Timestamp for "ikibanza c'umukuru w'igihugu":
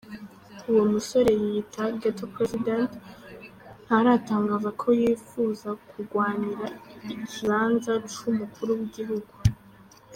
7.25-9.33